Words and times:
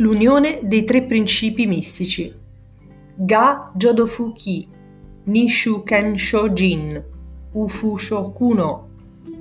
L'unione 0.00 0.60
dei 0.62 0.84
tre 0.84 1.02
principi 1.02 1.66
mistici. 1.66 2.34
Ga 3.16 3.70
Jodofu 3.74 4.32
Ki, 4.32 4.66
Nishu 5.24 5.82
Kensho 5.82 6.48
Jin, 6.48 7.04
Ufu 7.52 7.98
Shokuno, 7.98 8.88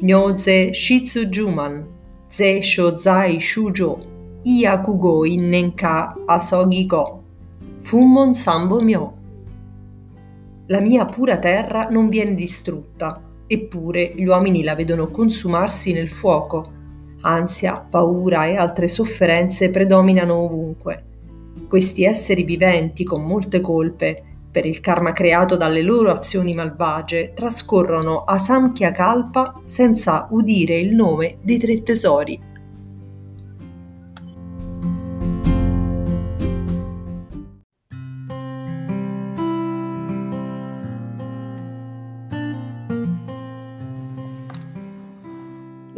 Nyoze 0.01 0.73
Shitsu 0.73 1.27
Juman, 1.27 1.85
Ze 2.29 2.61
Shozai 2.61 3.39
Shujo, 3.39 3.99
Iyakugo 4.43 5.25
Innenka 5.25 6.13
Asogi 6.25 6.85
Go, 6.85 7.23
Fummon 7.79 8.33
Sambo 8.33 8.81
Myo. 8.81 9.13
La 10.65 10.81
mia 10.81 11.05
pura 11.05 11.37
terra 11.37 11.87
non 11.87 12.09
viene 12.09 12.33
distrutta, 12.33 13.21
eppure 13.47 14.11
gli 14.13 14.25
uomini 14.25 14.63
la 14.63 14.75
vedono 14.75 15.07
consumarsi 15.07 15.93
nel 15.93 16.09
fuoco 16.09 16.78
Ansia, 17.21 17.85
paura 17.89 18.45
e 18.45 18.55
altre 18.55 18.87
sofferenze 18.87 19.69
predominano 19.69 20.35
ovunque. 20.35 21.03
Questi 21.67 22.03
esseri 22.03 22.43
viventi 22.43 23.03
con 23.03 23.23
molte 23.23 23.61
colpe, 23.61 24.23
per 24.51 24.65
il 24.65 24.79
karma 24.79 25.11
creato 25.11 25.55
dalle 25.55 25.81
loro 25.81 26.11
azioni 26.11 26.53
malvagie, 26.53 27.33
trascorrono 27.33 28.23
a 28.23 28.37
Samkhya 28.37 28.91
Kalpa 28.91 29.61
senza 29.63 30.27
udire 30.31 30.79
il 30.79 30.95
nome 30.95 31.37
dei 31.41 31.59
tre 31.59 31.83
tesori. 31.83 32.48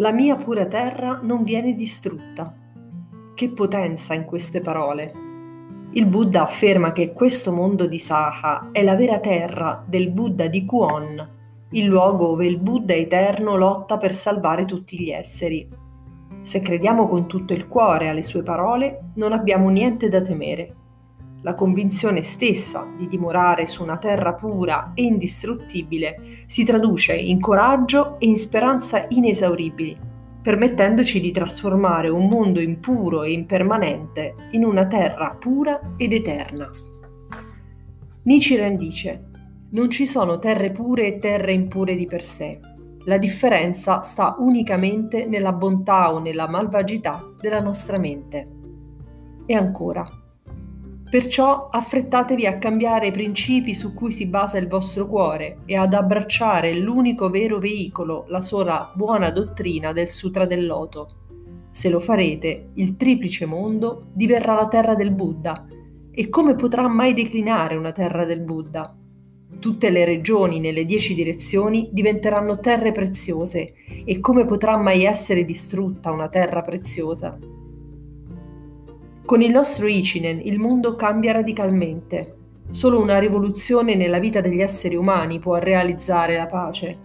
La 0.02 0.12
mia 0.12 0.36
pura 0.36 0.66
terra 0.66 1.20
non 1.22 1.44
viene 1.44 1.76
distrutta. 1.76 2.52
Che 3.36 3.50
potenza 3.52 4.16
in 4.16 4.26
queste 4.26 4.60
parole. 4.60 5.14
Il 5.92 6.08
Buddha 6.08 6.42
afferma 6.42 6.92
che 6.92 7.14
questo 7.14 7.52
mondo 7.52 7.86
di 7.86 8.00
Saha 8.00 8.70
è 8.72 8.82
la 8.82 8.96
vera 8.96 9.20
terra 9.20 9.84
del 9.86 10.10
Buddha 10.10 10.48
di 10.48 10.66
Kuon, 10.66 11.30
il 11.74 11.86
luogo 11.86 12.30
dove 12.30 12.48
il 12.48 12.58
Buddha 12.58 12.96
eterno 12.96 13.56
lotta 13.56 13.98
per 13.98 14.16
salvare 14.16 14.66
tutti 14.66 15.00
gli 15.00 15.12
esseri. 15.12 15.70
Se 16.42 16.62
crediamo 16.62 17.08
con 17.08 17.28
tutto 17.28 17.54
il 17.54 17.68
cuore 17.68 18.10
alle 18.10 18.24
sue 18.24 18.42
parole, 18.42 19.12
non 19.18 19.34
abbiamo 19.34 19.70
niente 19.70 20.10
da 20.10 20.22
temere. 20.22 20.78
La 21.44 21.56
convinzione 21.56 22.22
stessa 22.22 22.88
di 22.96 23.08
dimorare 23.08 23.66
su 23.66 23.82
una 23.82 23.98
terra 23.98 24.34
pura 24.34 24.92
e 24.94 25.04
indistruttibile 25.04 26.44
si 26.46 26.64
traduce 26.64 27.16
in 27.16 27.40
coraggio 27.40 28.20
e 28.20 28.28
in 28.28 28.38
speranza 28.38 29.06
inesauribili, 29.10 29.98
permettendoci 30.44 31.20
di 31.20 31.32
trasformare 31.32 32.10
un 32.10 32.28
mondo 32.28 32.60
impuro 32.60 33.24
e 33.24 33.32
impermanente 33.32 34.36
in 34.52 34.64
una 34.64 34.86
terra 34.86 35.36
pura 35.40 35.96
ed 35.98 36.14
eterna. 36.14 36.70
Nichiren 38.24 38.78
dice, 38.78 39.30
non 39.72 39.90
ci 39.90 40.06
sono 40.06 40.38
terre 40.38 40.70
pure 40.70 41.08
e 41.08 41.18
terre 41.18 41.54
impure 41.54 41.96
di 41.96 42.06
per 42.06 42.22
sé. 42.22 42.60
La 43.06 43.18
differenza 43.18 44.02
sta 44.02 44.36
unicamente 44.38 45.26
nella 45.26 45.54
bontà 45.54 46.14
o 46.14 46.20
nella 46.20 46.48
malvagità 46.48 47.24
della 47.40 47.62
nostra 47.62 47.98
mente. 47.98 48.46
E 49.48 49.56
ancora, 49.56 50.06
Perciò 51.12 51.68
affrettatevi 51.70 52.46
a 52.46 52.58
cambiare 52.58 53.08
i 53.08 53.12
principi 53.12 53.74
su 53.74 53.94
cui 53.94 54.14
si 54.14 54.28
basa 54.28 54.58
il 54.58 54.70
vostro 54.70 55.08
cuore 55.08 55.58
e 55.66 55.76
ad 55.76 55.94
abbracciare 55.94 56.74
l'unico 56.76 57.30
vero 57.30 57.60
veicolo, 57.60 58.24
la 58.30 58.40
sola 58.40 58.94
buona 58.96 59.30
dottrina 59.30 59.92
del 59.92 60.08
Sutra 60.08 60.46
del 60.46 60.66
Loto. 60.66 61.08
Se 61.70 61.90
lo 61.90 62.00
farete, 62.00 62.70
il 62.76 62.96
triplice 62.96 63.46
mondo 63.46 64.06
diverrà 64.14 64.54
la 64.54 64.70
terra 64.70 64.96
del 64.96 65.12
Buddha. 65.12 65.68
E 66.12 66.30
come 66.30 66.56
potrà 66.56 66.88
mai 66.88 67.14
declinare 67.14 67.76
una 67.76 67.92
terra 67.92 68.24
del 68.24 68.40
Buddha? 68.40 68.96
Tutte 69.60 69.90
le 69.90 70.06
regioni 70.06 70.62
nelle 70.62 70.86
dieci 70.86 71.14
direzioni 71.14 71.90
diventeranno 71.92 72.62
terre 72.62 72.94
preziose 72.94 73.74
e 74.06 74.22
come 74.22 74.46
potrà 74.46 74.78
mai 74.78 75.04
essere 75.04 75.44
distrutta 75.44 76.10
una 76.10 76.30
terra 76.30 76.62
preziosa? 76.62 77.38
Con 79.32 79.42
il 79.42 79.52
nostro 79.52 79.88
Ichinen 79.88 80.42
il 80.44 80.60
mondo 80.60 80.98
cambia 80.98 81.32
radicalmente. 81.32 82.34
Solo 82.72 83.00
una 83.00 83.18
rivoluzione 83.18 83.96
nella 83.96 84.20
vita 84.20 84.42
degli 84.42 84.60
esseri 84.60 84.98
umani 84.98 85.40
può 85.40 85.56
realizzare 85.56 86.36
la 86.36 86.48
pace. 86.48 87.00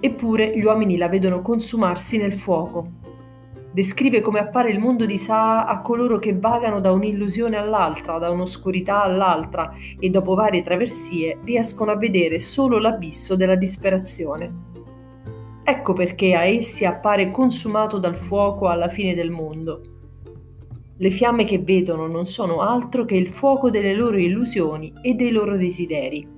Eppure 0.00 0.54
gli 0.54 0.62
uomini 0.62 0.98
la 0.98 1.08
vedono 1.08 1.40
consumarsi 1.40 2.18
nel 2.18 2.34
fuoco. 2.34 2.86
Descrive 3.72 4.20
come 4.20 4.38
appare 4.38 4.70
il 4.70 4.80
mondo 4.80 5.06
di 5.06 5.16
Saa 5.16 5.64
a 5.64 5.80
coloro 5.80 6.18
che 6.18 6.36
vagano 6.36 6.78
da 6.78 6.92
un'illusione 6.92 7.56
all'altra, 7.56 8.18
da 8.18 8.28
un'oscurità 8.28 9.02
all'altra 9.02 9.72
e 9.98 10.10
dopo 10.10 10.34
varie 10.34 10.60
traversie 10.60 11.38
riescono 11.42 11.90
a 11.90 11.96
vedere 11.96 12.38
solo 12.38 12.78
l'abisso 12.78 13.34
della 13.34 13.56
disperazione. 13.56 14.52
Ecco 15.64 15.94
perché 15.94 16.34
a 16.34 16.44
essi 16.44 16.84
appare 16.84 17.30
consumato 17.30 17.98
dal 17.98 18.18
fuoco 18.18 18.68
alla 18.68 18.88
fine 18.88 19.14
del 19.14 19.30
mondo 19.30 19.80
le 21.00 21.08
fiamme 21.08 21.44
che 21.44 21.58
vedono 21.58 22.06
non 22.06 22.26
sono 22.26 22.60
altro 22.60 23.06
che 23.06 23.14
il 23.14 23.28
fuoco 23.28 23.70
delle 23.70 23.94
loro 23.94 24.18
illusioni 24.18 24.92
e 25.00 25.14
dei 25.14 25.30
loro 25.30 25.56
desideri. 25.56 26.28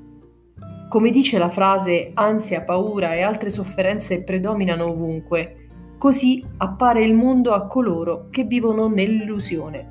Come 0.88 1.10
dice 1.10 1.36
la 1.36 1.48
frase 1.48 2.12
ansia, 2.14 2.62
paura 2.62 3.14
e 3.14 3.22
altre 3.22 3.50
sofferenze 3.50 4.22
predominano 4.22 4.86
ovunque, 4.86 5.66
così 5.98 6.46
appare 6.58 7.04
il 7.04 7.12
mondo 7.12 7.54
a 7.54 7.66
coloro 7.66 8.28
che 8.30 8.44
vivono 8.44 8.86
nell'illusione. 8.86 9.90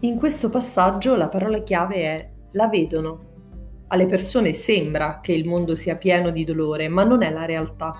In 0.00 0.18
questo 0.18 0.50
passaggio 0.50 1.16
la 1.16 1.30
parola 1.30 1.62
chiave 1.62 1.94
è 1.94 2.30
la 2.52 2.68
vedono, 2.68 3.25
alle 3.88 4.06
persone 4.06 4.52
sembra 4.52 5.20
che 5.22 5.32
il 5.32 5.46
mondo 5.46 5.74
sia 5.74 5.96
pieno 5.96 6.30
di 6.30 6.44
dolore, 6.44 6.88
ma 6.88 7.04
non 7.04 7.22
è 7.22 7.30
la 7.30 7.44
realtà. 7.44 7.94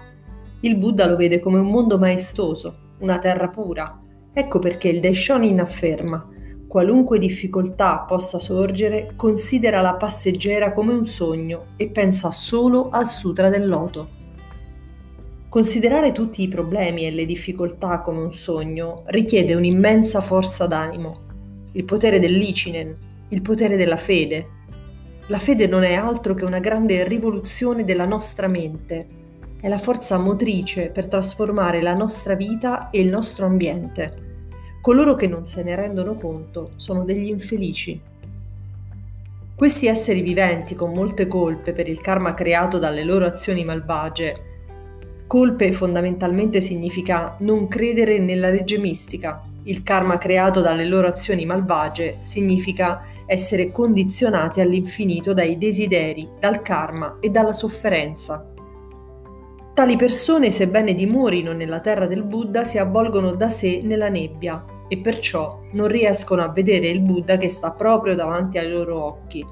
Il 0.61 0.77
Buddha 0.77 1.07
lo 1.07 1.17
vede 1.17 1.39
come 1.41 1.59
un 1.59 1.71
mondo 1.71 1.99
maestoso, 1.99 2.95
una 2.99 3.19
terra 3.19 3.49
pura. 3.49 4.01
Ecco 4.33 4.59
perché 4.59 4.89
il 4.89 5.01
Daishonin 5.01 5.61
afferma 5.61 6.31
qualunque 6.67 7.19
difficoltà 7.19 8.05
possa 8.07 8.39
sorgere, 8.39 9.13
considera 9.17 9.81
la 9.81 9.95
passeggera 9.95 10.73
come 10.73 10.93
un 10.93 11.07
sogno 11.07 11.69
e 11.77 11.89
pensa 11.89 12.31
solo 12.31 12.91
al 12.91 13.09
Sutra 13.09 13.49
del 13.49 13.67
Loto. 13.67 14.09
Considerare 15.49 16.13
tutti 16.13 16.43
i 16.43 16.49
problemi 16.49 17.07
e 17.07 17.13
le 17.13 17.25
difficoltà 17.25 18.01
come 18.01 18.21
un 18.21 18.35
sogno 18.35 19.05
richiede 19.07 19.55
un'immensa 19.55 20.21
forza 20.21 20.67
d'animo, 20.67 21.19
il 21.73 21.85
potere 21.85 22.19
dell'Ichinen, 22.19 22.95
il 23.29 23.41
potere 23.41 23.77
della 23.77 23.97
fede, 23.97 24.49
la 25.29 25.39
fede 25.39 25.67
non 25.67 25.83
è 25.83 25.95
altro 25.95 26.35
che 26.35 26.45
una 26.45 26.61
grande 26.61 27.03
rivoluzione 27.03 27.85
della 27.85 28.07
nostra 28.07 28.47
mente, 28.47 29.07
è 29.61 29.69
la 29.69 29.79
forza 29.79 30.19
motrice 30.19 30.91
per 30.91 31.09
trasformare 31.09 31.83
la 31.83 31.95
nostra 31.95 32.35
vita 32.35 32.91
e 32.91 33.01
il 33.01 33.09
nostro 33.09 33.47
ambiente. 33.47 34.25
Coloro 34.81 35.17
che 35.17 35.27
non 35.27 35.45
se 35.45 35.65
ne 35.65 35.75
rendono 35.75 36.15
conto 36.15 36.71
sono 36.77 37.03
degli 37.03 37.27
infelici. 37.27 38.01
Questi 39.57 39.89
esseri 39.89 40.21
viventi 40.21 40.77
con 40.77 40.93
molte 40.93 41.27
colpe 41.27 41.73
per 41.73 41.89
il 41.89 42.01
karma 42.01 42.35
creato 42.35 42.79
dalle 42.79 43.03
loro 43.03 43.25
azioni 43.25 43.65
malvagie, 43.65 44.56
colpe 45.27 45.73
fondamentalmente 45.73 46.61
significa 46.61 47.37
non 47.41 47.69
credere 47.69 48.19
nella 48.19 48.49
legge 48.49 48.79
mistica, 48.79 49.43
il 49.65 49.83
karma 49.83 50.17
creato 50.17 50.61
dalle 50.61 50.85
loro 50.85 51.09
azioni 51.09 51.45
malvagie 51.45 52.19
significa 52.21 53.03
essere 53.27 53.73
condizionati 53.73 54.61
all'infinito 54.61 55.35
dai 55.35 55.59
desideri, 55.59 56.29
dal 56.39 56.63
karma 56.63 57.19
e 57.21 57.31
dalla 57.31 57.53
sofferenza. 57.53 58.53
Tali 59.75 59.97
persone, 59.97 60.53
sebbene 60.53 60.95
dimorino 60.95 61.53
nella 61.53 61.81
terra 61.81 62.07
del 62.07 62.23
Buddha, 62.23 62.63
si 62.63 62.79
avvolgono 62.79 63.35
da 63.35 63.51
sé 63.51 63.81
nella 63.83 64.09
nebbia 64.09 64.65
e 64.89 64.99
perciò 64.99 65.61
non 65.73 65.89
riescono 65.89 66.43
a 66.43 66.49
vedere 66.49 66.87
il 66.87 67.01
Buddha 67.01 67.37
che 67.37 67.49
sta 67.49 67.73
proprio 67.73 68.15
davanti 68.15 68.59
ai 68.59 68.71
loro 68.71 69.03
occhi. 69.03 69.45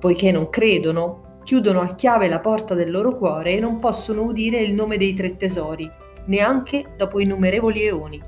Poiché 0.00 0.32
non 0.32 0.50
credono, 0.50 1.31
chiudono 1.44 1.80
a 1.80 1.94
chiave 1.94 2.28
la 2.28 2.40
porta 2.40 2.74
del 2.74 2.90
loro 2.90 3.16
cuore 3.16 3.56
e 3.56 3.60
non 3.60 3.78
possono 3.78 4.22
udire 4.22 4.60
il 4.60 4.72
nome 4.72 4.96
dei 4.96 5.14
tre 5.14 5.36
tesori, 5.36 5.90
neanche 6.26 6.94
dopo 6.96 7.20
innumerevoli 7.20 7.82
eoni. 7.82 8.22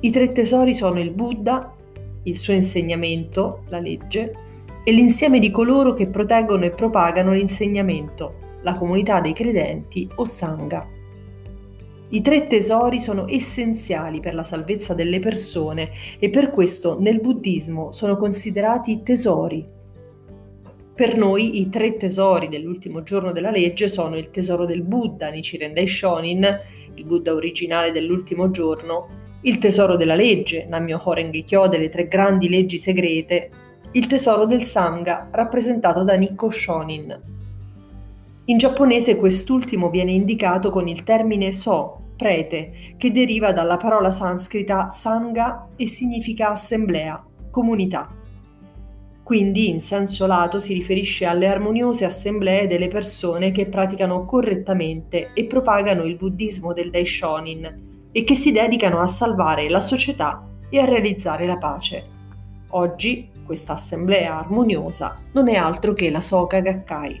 I 0.00 0.10
tre 0.10 0.32
tesori 0.32 0.74
sono 0.74 0.98
il 1.00 1.10
Buddha, 1.10 1.74
il 2.24 2.38
suo 2.38 2.52
insegnamento, 2.54 3.64
la 3.68 3.80
legge, 3.80 4.34
e 4.82 4.92
l'insieme 4.92 5.38
di 5.38 5.50
coloro 5.50 5.92
che 5.92 6.06
proteggono 6.06 6.64
e 6.64 6.70
propagano 6.70 7.32
l'insegnamento, 7.32 8.58
la 8.62 8.74
comunità 8.74 9.20
dei 9.20 9.32
credenti 9.32 10.08
o 10.16 10.24
Sangha. 10.24 10.86
I 12.12 12.22
tre 12.22 12.46
tesori 12.46 13.00
sono 13.00 13.28
essenziali 13.28 14.20
per 14.20 14.34
la 14.34 14.42
salvezza 14.42 14.94
delle 14.94 15.20
persone 15.20 15.90
e 16.18 16.28
per 16.28 16.50
questo 16.50 16.98
nel 16.98 17.20
buddismo 17.20 17.92
sono 17.92 18.16
considerati 18.16 19.02
tesori. 19.02 19.78
Per 21.00 21.16
noi 21.16 21.62
i 21.62 21.70
tre 21.70 21.96
tesori 21.96 22.48
dell'ultimo 22.48 23.02
giorno 23.02 23.32
della 23.32 23.50
legge 23.50 23.88
sono 23.88 24.18
il 24.18 24.28
tesoro 24.28 24.66
del 24.66 24.82
Buddha, 24.82 25.30
Nichiren 25.30 25.72
Daishonin, 25.72 26.60
il 26.92 27.04
Buddha 27.06 27.32
originale 27.32 27.90
dell'ultimo 27.90 28.50
giorno, 28.50 29.08
il 29.44 29.56
tesoro 29.56 29.96
della 29.96 30.14
legge, 30.14 30.66
Nammyo 30.68 31.00
Horenge 31.02 31.42
Kyo 31.42 31.68
delle 31.68 31.88
tre 31.88 32.06
grandi 32.06 32.50
leggi 32.50 32.76
segrete, 32.76 33.50
il 33.92 34.06
tesoro 34.08 34.44
del 34.44 34.62
Sangha, 34.62 35.30
rappresentato 35.30 36.04
da 36.04 36.16
Nikko 36.16 36.50
Shonin. 36.50 37.16
In 38.44 38.58
giapponese 38.58 39.16
quest'ultimo 39.16 39.88
viene 39.88 40.12
indicato 40.12 40.68
con 40.68 40.86
il 40.86 41.02
termine 41.02 41.50
so, 41.52 42.10
prete, 42.14 42.72
che 42.98 43.10
deriva 43.10 43.52
dalla 43.52 43.78
parola 43.78 44.10
sanscrita 44.10 44.90
Sangha 44.90 45.70
e 45.76 45.86
significa 45.86 46.50
assemblea, 46.50 47.24
comunità. 47.50 48.19
Quindi 49.30 49.68
in 49.68 49.80
senso 49.80 50.26
lato 50.26 50.58
si 50.58 50.72
riferisce 50.72 51.24
alle 51.24 51.46
armoniose 51.46 52.04
assemblee 52.04 52.66
delle 52.66 52.88
persone 52.88 53.52
che 53.52 53.66
praticano 53.66 54.24
correttamente 54.24 55.30
e 55.34 55.44
propagano 55.44 56.02
il 56.02 56.16
buddismo 56.16 56.72
del 56.72 56.90
Daishonin, 56.90 58.08
e 58.10 58.24
che 58.24 58.34
si 58.34 58.50
dedicano 58.50 58.98
a 58.98 59.06
salvare 59.06 59.68
la 59.68 59.80
società 59.80 60.44
e 60.68 60.80
a 60.80 60.84
realizzare 60.84 61.46
la 61.46 61.58
pace. 61.58 62.04
Oggi 62.70 63.28
questa 63.46 63.74
assemblea 63.74 64.36
armoniosa 64.36 65.16
non 65.30 65.48
è 65.48 65.54
altro 65.54 65.92
che 65.92 66.10
la 66.10 66.20
Soka 66.20 66.58
Gakkai. 66.58 67.20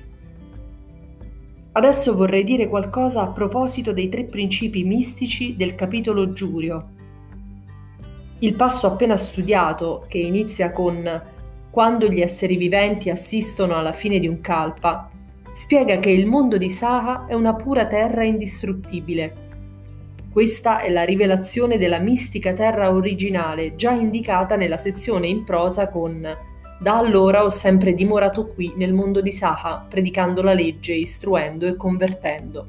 Adesso 1.70 2.16
vorrei 2.16 2.42
dire 2.42 2.66
qualcosa 2.66 3.20
a 3.22 3.28
proposito 3.28 3.92
dei 3.92 4.08
tre 4.08 4.24
principi 4.24 4.82
mistici 4.82 5.54
del 5.54 5.76
capitolo 5.76 6.32
Giurio. 6.32 6.88
Il 8.40 8.54
passo 8.54 8.88
appena 8.88 9.16
studiato, 9.16 10.06
che 10.08 10.18
inizia 10.18 10.72
con 10.72 11.38
quando 11.70 12.08
gli 12.08 12.20
esseri 12.20 12.56
viventi 12.56 13.10
assistono 13.10 13.76
alla 13.76 13.92
fine 13.92 14.18
di 14.18 14.26
un 14.26 14.40
kalpa, 14.40 15.10
spiega 15.52 15.98
che 15.98 16.10
il 16.10 16.26
mondo 16.26 16.56
di 16.56 16.70
Saha 16.70 17.26
è 17.26 17.34
una 17.34 17.54
pura 17.54 17.86
terra 17.86 18.24
indistruttibile 18.24 19.48
questa 20.32 20.78
è 20.78 20.88
la 20.90 21.02
rivelazione 21.02 21.76
della 21.76 21.98
mistica 21.98 22.52
terra 22.52 22.94
originale, 22.94 23.74
già 23.74 23.90
indicata 23.90 24.54
nella 24.54 24.76
sezione 24.76 25.26
in 25.26 25.42
prosa 25.42 25.88
con 25.88 26.20
Da 26.78 26.96
allora 26.96 27.42
ho 27.42 27.50
sempre 27.50 27.94
dimorato 27.94 28.46
qui 28.46 28.72
nel 28.76 28.92
mondo 28.92 29.20
di 29.20 29.32
Saha, 29.32 29.84
predicando 29.88 30.40
la 30.40 30.52
legge, 30.52 30.94
istruendo 30.94 31.66
e 31.66 31.74
convertendo. 31.74 32.66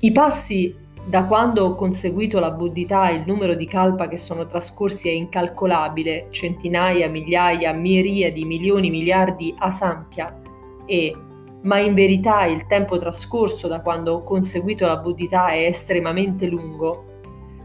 I 0.00 0.10
passi 0.10 0.74
da 1.08 1.24
quando 1.24 1.64
ho 1.64 1.74
conseguito 1.76 2.40
la 2.40 2.50
buddhità 2.50 3.10
il 3.10 3.22
numero 3.24 3.54
di 3.54 3.68
kalpa 3.68 4.08
che 4.08 4.18
sono 4.18 4.44
trascorsi 4.44 5.08
è 5.08 5.12
incalcolabile, 5.12 6.26
centinaia, 6.30 7.08
migliaia, 7.08 7.72
miriadi, 7.72 8.44
milioni, 8.44 8.90
miliardi, 8.90 9.54
asankhya, 9.56 10.40
e 10.84 11.16
ma 11.62 11.78
in 11.78 11.94
verità 11.94 12.44
il 12.44 12.66
tempo 12.66 12.96
trascorso 12.98 13.68
da 13.68 13.82
quando 13.82 14.14
ho 14.14 14.22
conseguito 14.24 14.84
la 14.84 14.96
buddhità 14.96 15.50
è 15.50 15.66
estremamente 15.66 16.46
lungo, 16.46 17.04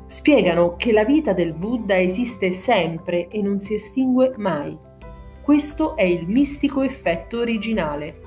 spiegano 0.06 0.76
che 0.76 0.92
la 0.92 1.06
vita 1.06 1.34
del 1.34 1.54
Buddha 1.54 2.00
esiste 2.00 2.52
sempre 2.52 3.28
e 3.28 3.42
non 3.42 3.58
si 3.58 3.74
estingue 3.74 4.34
mai. 4.38 4.78
Questo 5.42 5.96
è 5.96 6.04
il 6.04 6.28
mistico 6.28 6.82
effetto 6.82 7.40
originale. 7.40 8.20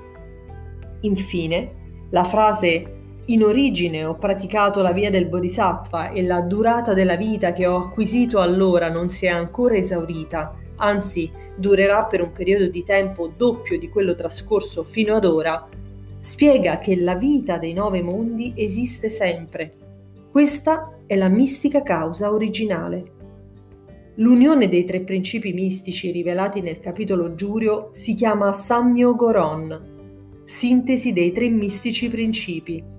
Infine, 1.01 2.07
la 2.09 2.23
frase 2.23 2.94
in 3.27 3.43
origine 3.43 4.05
ho 4.05 4.13
praticato 4.15 4.81
la 4.81 4.91
via 4.91 5.09
del 5.09 5.25
Bodhisattva 5.25 6.11
e 6.11 6.21
la 6.21 6.41
durata 6.41 6.93
della 6.93 7.15
vita 7.15 7.53
che 7.53 7.65
ho 7.65 7.77
acquisito 7.77 8.39
allora 8.39 8.89
non 8.89 9.09
si 9.09 9.25
è 9.25 9.29
ancora 9.29 9.75
esaurita, 9.75 10.55
anzi 10.75 11.31
durerà 11.55 12.03
per 12.03 12.21
un 12.21 12.31
periodo 12.31 12.67
di 12.67 12.83
tempo 12.83 13.31
doppio 13.35 13.79
di 13.79 13.89
quello 13.89 14.13
trascorso 14.13 14.83
fino 14.83 15.15
ad 15.15 15.25
ora, 15.25 15.67
spiega 16.19 16.77
che 16.77 16.95
la 16.97 17.15
vita 17.15 17.57
dei 17.57 17.73
nove 17.73 18.03
mondi 18.03 18.53
esiste 18.55 19.09
sempre. 19.09 19.73
Questa 20.29 20.93
è 21.07 21.15
la 21.15 21.29
mistica 21.29 21.81
causa 21.81 22.31
originale. 22.31 23.13
L'unione 24.17 24.69
dei 24.69 24.85
tre 24.85 25.01
principi 25.01 25.51
mistici 25.51 26.11
rivelati 26.11 26.61
nel 26.61 26.79
capitolo 26.79 27.33
Giurio 27.33 27.89
si 27.91 28.13
chiama 28.13 28.53
Sammyo 28.53 29.15
Goron, 29.15 30.43
sintesi 30.43 31.11
dei 31.11 31.31
tre 31.31 31.49
mistici 31.49 32.07
principi. 32.07 32.93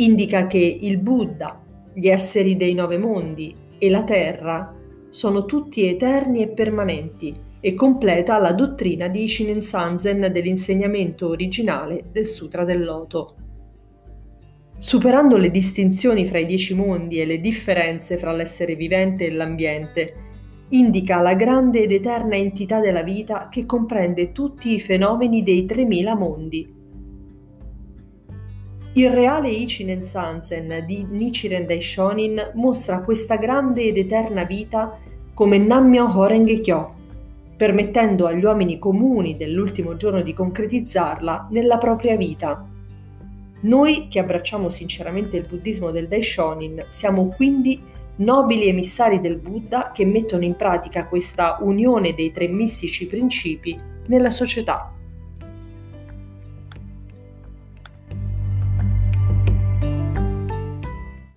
Indica 0.00 0.46
che 0.46 0.78
il 0.80 0.96
Buddha, 0.96 1.60
gli 1.92 2.08
esseri 2.08 2.56
dei 2.56 2.72
nove 2.72 2.96
mondi 2.96 3.54
e 3.76 3.90
la 3.90 4.02
terra 4.02 4.74
sono 5.10 5.44
tutti 5.44 5.84
eterni 5.86 6.40
e 6.40 6.48
permanenti 6.48 7.34
e 7.60 7.74
completa 7.74 8.38
la 8.38 8.52
dottrina 8.52 9.08
di 9.08 9.28
Shinen 9.28 9.60
Sanzen 9.60 10.30
dell'insegnamento 10.32 11.28
originale 11.28 12.04
del 12.10 12.26
Sutra 12.26 12.64
del 12.64 12.82
Loto. 12.82 13.34
Superando 14.78 15.36
le 15.36 15.50
distinzioni 15.50 16.24
fra 16.24 16.38
i 16.38 16.46
dieci 16.46 16.74
mondi 16.74 17.20
e 17.20 17.26
le 17.26 17.38
differenze 17.38 18.16
fra 18.16 18.32
l'essere 18.32 18.76
vivente 18.76 19.26
e 19.26 19.32
l'ambiente, 19.32 20.14
indica 20.70 21.20
la 21.20 21.34
grande 21.34 21.82
ed 21.82 21.92
eterna 21.92 22.36
entità 22.36 22.80
della 22.80 23.02
vita 23.02 23.50
che 23.50 23.66
comprende 23.66 24.32
tutti 24.32 24.72
i 24.72 24.80
fenomeni 24.80 25.42
dei 25.42 25.66
3000 25.66 26.14
mondi. 26.14 26.79
Il 28.94 29.08
reale 29.10 29.48
Ichinen 29.48 30.02
Sanzen 30.02 30.82
di 30.84 31.06
Nichiren 31.08 31.64
Daishonin 31.64 32.50
mostra 32.54 33.02
questa 33.02 33.36
grande 33.36 33.84
ed 33.84 33.96
eterna 33.96 34.42
vita 34.42 34.98
come 35.32 35.58
Nammyo 35.58 36.18
Horenge 36.18 36.58
Kyo, 36.58 36.94
permettendo 37.56 38.26
agli 38.26 38.44
uomini 38.44 38.80
comuni 38.80 39.36
dell'ultimo 39.36 39.94
giorno 39.94 40.22
di 40.22 40.34
concretizzarla 40.34 41.46
nella 41.52 41.78
propria 41.78 42.16
vita. 42.16 42.66
Noi 43.60 44.08
che 44.08 44.18
abbracciamo 44.18 44.70
sinceramente 44.70 45.36
il 45.36 45.46
buddismo 45.46 45.92
del 45.92 46.08
Daishonin 46.08 46.86
siamo 46.88 47.28
quindi 47.28 47.80
nobili 48.16 48.66
emissari 48.66 49.20
del 49.20 49.36
Buddha 49.36 49.92
che 49.94 50.04
mettono 50.04 50.42
in 50.42 50.56
pratica 50.56 51.06
questa 51.06 51.58
unione 51.60 52.12
dei 52.12 52.32
tre 52.32 52.48
mistici 52.48 53.06
principi 53.06 53.78
nella 54.06 54.32
società. 54.32 54.92